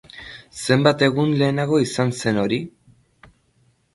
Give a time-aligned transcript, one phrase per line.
[0.67, 2.59] Zenbat egun lehenago izan zen hori?